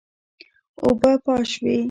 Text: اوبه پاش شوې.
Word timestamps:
اوبه 0.81 1.11
پاش 1.23 1.47
شوې. 1.53 1.75